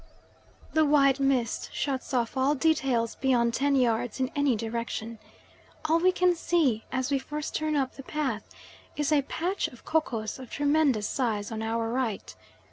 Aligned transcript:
The 0.73 0.83
white 0.83 1.19
mist 1.19 1.69
shuts 1.71 2.11
off 2.11 2.35
all 2.35 2.55
details 2.55 3.13
beyond 3.17 3.53
ten 3.53 3.75
yards 3.75 4.19
in 4.19 4.31
any 4.35 4.55
direction. 4.55 5.19
All 5.85 5.99
we 5.99 6.11
can 6.11 6.33
see, 6.33 6.85
as 6.91 7.11
we 7.11 7.19
first 7.19 7.53
turn 7.55 7.75
up 7.75 7.93
the 7.93 8.01
path, 8.01 8.49
is 8.97 9.11
a 9.11 9.21
patch 9.21 9.67
of 9.67 9.85
kokos 9.85 10.39
of 10.39 10.49
tremendous 10.49 11.07
size 11.07 11.51
on 11.51 11.61
our 11.61 11.87
right. 11.87 12.33